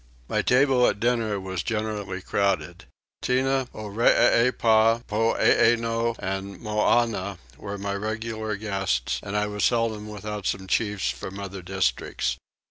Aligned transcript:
My 0.27 0.41
table 0.41 0.87
at 0.87 0.99
dinner 0.99 1.39
was 1.39 1.61
generally 1.61 2.21
crowded. 2.23 2.85
Tinah, 3.21 3.67
Oreepyah, 3.71 5.03
Poeeno, 5.05 6.15
and 6.17 6.59
Moannah, 6.59 7.37
were 7.55 7.77
my 7.77 7.93
regular 7.93 8.55
guests 8.55 9.19
and 9.21 9.37
I 9.37 9.45
was 9.45 9.63
seldom 9.63 10.07
without 10.07 10.47
some 10.47 10.65
chiefs 10.65 11.11
from 11.11 11.39
other 11.39 11.61
districts. 11.61 12.37